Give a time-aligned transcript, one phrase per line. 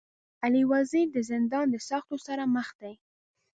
[0.43, 2.93] علي وزير د زندان د سختو سره مخ دی.